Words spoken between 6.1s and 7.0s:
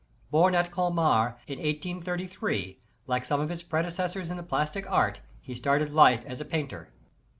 as a painter.